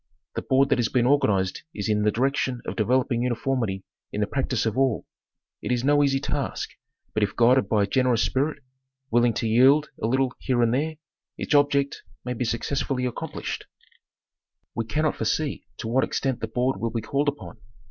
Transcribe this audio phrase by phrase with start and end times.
[0.33, 4.19] The board that has been organized is in the direction of developing uni formity in
[4.21, 5.05] the practice of all.
[5.61, 6.71] It is no easy task,
[7.13, 8.63] but if guided by a generous spirit,
[9.11, 10.95] willing to yield a little here and there,
[11.37, 13.67] its object may be successfully accomplished.
[13.91, 17.59] Geographic Nomenclature.— 265 We cannot foresee to what extent the board will be called upon.